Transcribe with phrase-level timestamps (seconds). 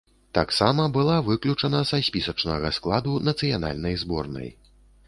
[0.37, 4.55] Таксама была выключана са спісачнага складу нацыянальнай зборнай.